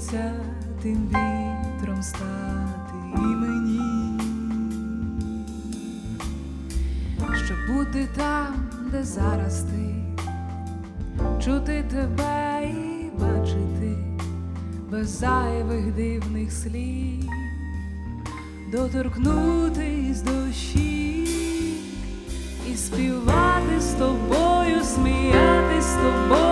хочеться 0.02 0.32
тим 0.82 1.08
вітром 1.08 2.02
стати 2.02 2.94
і 3.16 3.20
мені, 3.20 4.20
щоб 7.46 7.76
бути 7.76 8.08
там, 8.16 8.70
де 8.92 9.04
зараз 9.04 9.62
ти, 9.62 9.94
чути 11.44 11.84
тебе 11.90 12.70
і 12.70 13.10
бачити 13.20 13.96
без 14.90 15.08
зайвих 15.18 15.94
дивних 15.94 16.52
слів, 16.52 17.30
доторкнутись 18.72 20.22
душі 20.22 21.28
і 22.72 22.76
співати 22.76 23.80
з 23.80 23.92
тобою, 23.94 24.84
сміятись 24.84 25.84
з 25.84 25.94
тобою. 25.94 26.51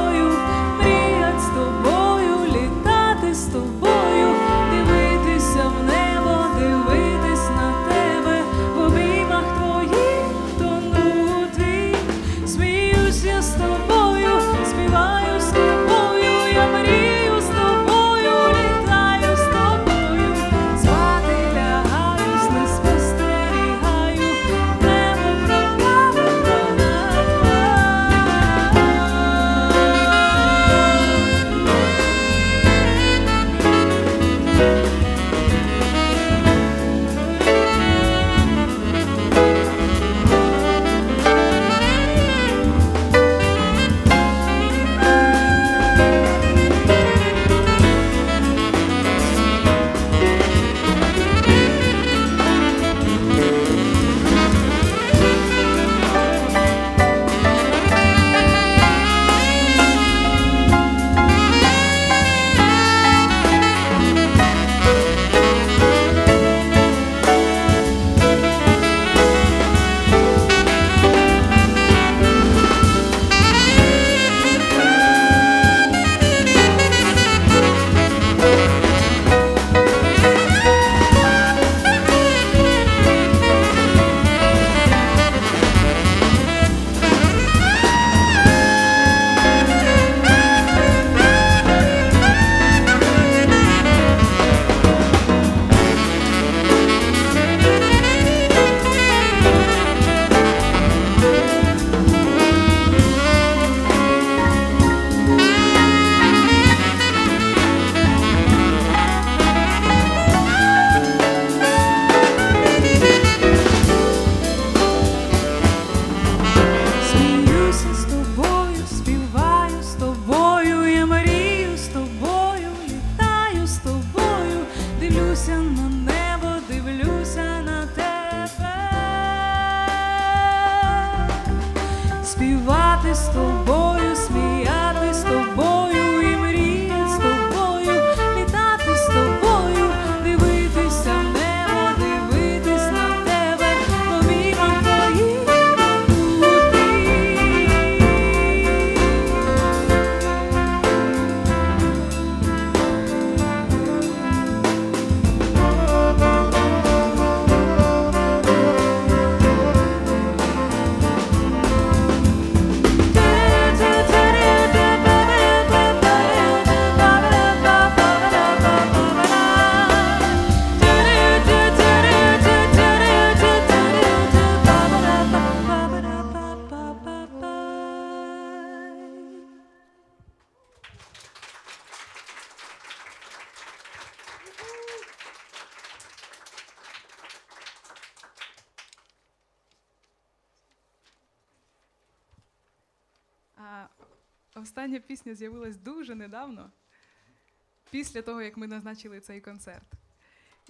Після 198.10 198.22
того, 198.22 198.42
як 198.42 198.56
ми 198.56 198.66
назначили 198.66 199.20
цей 199.20 199.40
концерт. 199.40 199.92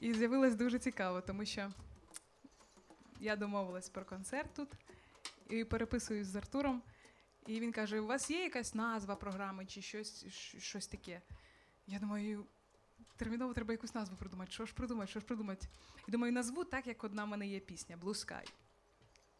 І 0.01 0.15
з'явилась 0.15 0.55
дуже 0.55 0.79
цікаво, 0.79 1.21
тому 1.21 1.45
що 1.45 1.73
я 3.21 3.37
домовилась 3.37 3.89
про 3.89 4.05
концерт 4.05 4.55
тут 4.55 4.69
і 5.49 5.65
переписуюсь 5.65 6.27
з 6.27 6.37
Артуром. 6.37 6.83
І 7.47 7.61
він 7.61 7.73
каже: 7.73 8.01
у 8.01 8.07
вас 8.07 8.31
є 8.31 8.43
якась 8.43 8.75
назва 8.75 9.17
програми 9.17 9.67
чи 9.67 9.83
щось, 9.83 10.27
щось 10.59 10.87
таке? 10.87 11.21
Я 11.87 11.99
думаю, 11.99 12.47
терміново 13.17 13.55
треба 13.55 13.73
якусь 13.73 13.95
назву 13.95 14.17
придумати. 14.17 14.53
Що 14.53 14.67
ж 14.67 14.75
придумати, 14.75 15.11
що 15.11 15.21
ж 15.21 15.27
придумати? 15.27 15.67
І 16.09 16.11
думаю, 16.11 16.33
назву 16.33 16.65
так, 16.65 16.87
як 16.87 17.05
одна 17.05 17.25
в 17.25 17.29
мене 17.29 17.49
є 17.49 17.61
пісня 17.61 17.97
Blue 17.97 18.27
Sky. 18.27 18.53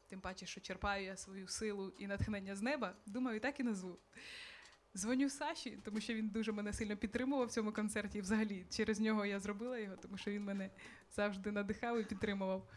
Тим 0.09 0.21
паче, 0.21 0.47
що 0.47 0.61
черпаю 0.61 1.05
я 1.05 1.17
свою 1.17 1.49
силу 1.49 1.93
і 1.99 2.07
натхнення 2.07 2.57
з 2.57 2.63
неба, 2.63 2.95
думаю, 3.07 3.41
так 3.41 3.61
і 3.61 3.63
назву. 3.63 3.99
Дзвоню 4.97 5.31
Саші, 5.31 5.79
тому 5.85 6.01
що 6.01 6.15
він 6.15 6.29
дуже 6.29 6.53
мене 6.53 6.73
сильно 6.73 6.97
підтримував 6.97 7.47
в 7.47 7.51
цьому 7.51 7.73
концерті. 7.73 8.19
І 8.19 8.21
взагалі 8.21 8.67
через 8.71 9.01
нього 9.01 9.27
я 9.27 9.41
зробила 9.41 9.79
його, 9.79 9.97
тому 9.97 10.17
що 10.17 10.31
він 10.31 10.45
мене 10.45 10.71
завжди 11.17 11.53
надихав 11.53 12.01
і 12.01 12.05
підтримував. 12.05 12.69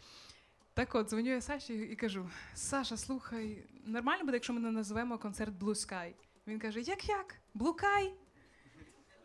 Так 0.74 0.94
от, 0.94 1.08
дзвоню 1.08 1.30
я 1.30 1.40
Саші 1.40 1.74
і 1.74 1.96
кажу: 1.96 2.30
Саша, 2.54 2.96
слухай, 2.96 3.64
нормально 3.84 4.24
буде, 4.24 4.36
якщо 4.36 4.52
ми 4.52 4.60
не 4.60 4.70
назвемо 4.70 5.18
концерт 5.18 5.54
Blue 5.60 5.74
Sky? 5.74 6.12
Він 6.46 6.58
каже: 6.58 6.80
Як 6.80 7.08
як? 7.08 7.36
Sky? 7.54 8.12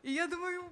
І 0.03 0.14
я 0.14 0.28
думаю, 0.28 0.64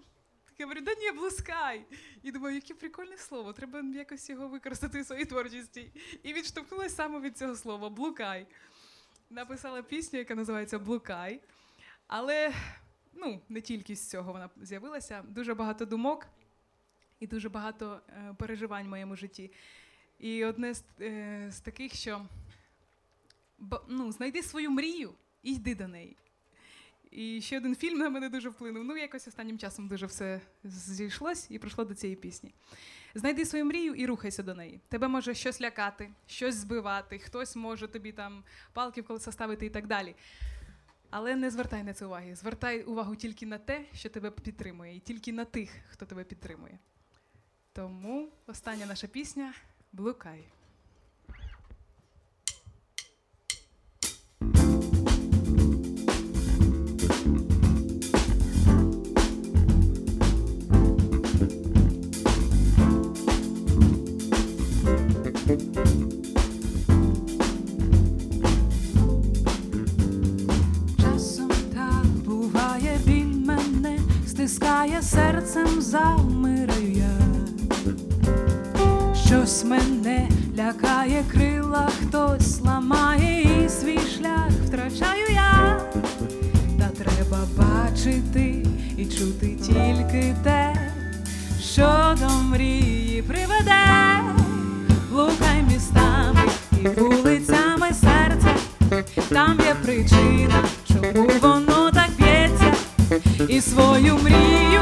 я 0.58 0.66
говорю, 0.66 0.82
да 0.82 0.94
ні, 0.94 1.12
Sky. 1.30 1.82
І 2.24 2.32
думаю, 2.32 2.56
яке 2.56 2.74
прикольне 2.74 3.18
слово, 3.18 3.54
треба 3.54 3.82
якось 3.82 4.30
його 4.30 4.48
використати 4.48 5.02
в 5.02 5.06
своїй 5.06 5.26
творчості. 5.26 5.92
І 6.24 6.34
відштовхнулася 6.34 6.96
саме 6.96 7.20
від 7.20 7.38
цього 7.38 7.56
слова 7.56 7.90
Sky. 7.90 8.46
Написала 9.30 9.82
пісню, 9.82 10.20
яка 10.20 10.36
називається 10.36 10.78
Sky. 10.78 11.40
Але 12.08 12.54
ну, 13.14 13.42
не 13.50 13.62
тільки 13.62 13.96
з 13.96 14.10
цього 14.10 14.34
вона 14.34 14.50
з'явилася. 14.62 15.24
Дуже 15.28 15.54
багато 15.54 15.86
думок 15.86 16.28
і 17.20 17.28
дуже 17.28 17.50
багато 17.50 18.02
е, 18.10 18.36
переживань 18.40 18.86
в 18.86 18.90
моєму 18.90 19.16
житті. 19.16 19.52
І 20.20 20.46
одне 20.46 20.74
з, 20.74 20.84
е, 21.02 21.48
з 21.52 21.60
таких, 21.60 21.94
що 21.94 22.26
ну, 23.88 24.12
знайди 24.12 24.44
свою 24.44 24.72
мрію 24.72 25.14
і 25.44 25.54
йди 25.54 25.76
до 25.76 25.88
неї. 25.88 26.18
І 27.12 27.42
ще 27.42 27.58
один 27.58 27.76
фільм 27.76 27.98
на 27.98 28.10
мене 28.10 28.30
дуже 28.30 28.50
вплинув. 28.50 28.84
Ну, 28.84 28.98
якось 28.98 29.28
останнім 29.28 29.60
часом 29.60 29.88
дуже 29.88 30.06
все 30.06 30.42
зійшлось 30.64 31.48
і 31.50 31.60
прийшло 31.60 31.86
до 31.86 31.96
цієї 31.96 32.16
пісні. 32.16 32.54
Знайди 33.16 33.46
свою 33.46 33.66
мрію 33.66 33.94
і 33.94 34.06
рухайся 34.06 34.44
до 34.44 34.56
неї. 34.56 34.82
Тебе 34.90 35.08
може 35.08 35.34
щось 35.34 35.62
лякати, 35.62 36.10
щось 36.28 36.56
збивати, 36.56 37.20
хтось 37.20 37.56
може 37.56 37.88
тобі 37.88 38.12
там 38.12 38.44
палки 38.74 39.02
в 39.02 39.08
колеса 39.08 39.32
ставити 39.32 39.66
і 39.66 39.70
так 39.70 39.88
далі. 39.88 40.16
Але 41.10 41.36
не 41.36 41.52
звертай 41.52 41.84
на 41.84 41.94
це 41.94 42.06
уваги. 42.06 42.36
Звертай 42.36 42.84
увагу 42.84 43.16
тільки 43.16 43.46
на 43.46 43.58
те, 43.58 43.86
що 43.94 44.10
тебе 44.10 44.32
підтримує, 44.32 44.96
і 44.96 45.00
тільки 45.00 45.34
на 45.34 45.46
тих, 45.46 45.70
хто 45.90 46.06
тебе 46.06 46.24
підтримує. 46.24 46.80
Тому 47.74 48.30
остання 48.48 48.86
наша 48.86 49.08
пісня 49.08 49.54
Блукай. 49.94 50.44
Часом 65.48 66.07
стискає 74.48 75.02
серцем, 75.02 75.82
замираю 75.82 76.92
я. 76.92 77.18
Щось 79.26 79.66
мене 79.66 80.30
лякає, 80.58 81.24
крила 81.32 81.90
хтось 82.02 82.62
ламає 82.62 83.66
і 83.66 83.70
свій 83.70 84.00
шлях 84.18 84.50
втрачаю 84.66 85.26
я. 85.30 85.80
Та 86.80 86.90
треба 87.04 87.48
бачити 87.58 88.66
і 88.98 89.06
чути 89.06 89.48
тільки 89.66 90.36
те, 90.44 90.76
що 91.62 92.16
до 92.20 92.30
мрії 92.30 93.22
приведе, 93.22 94.20
блукай 95.12 95.64
містами 95.74 96.42
і 96.72 96.88
вулицями 96.88 97.88
серця. 97.88 98.56
Там 99.30 99.60
є 99.60 99.76
причина, 99.84 100.64
чому 100.88 101.30
воно 101.42 101.87
і 103.48 103.62
свою 103.62 104.18
мрію, 104.18 104.82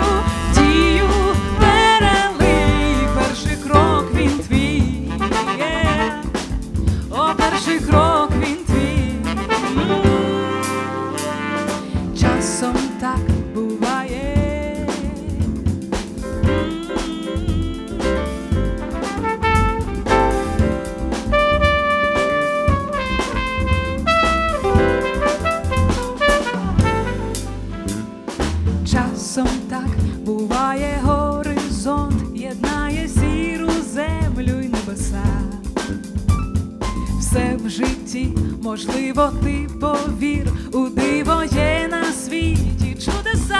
житті 37.75 38.27
можливо, 38.63 39.31
ти 39.43 39.67
повір, 39.81 40.47
у 40.73 40.87
диво 40.89 41.43
є 41.43 41.87
на 41.91 42.03
світі 42.03 42.97
чудеса. 43.05 43.59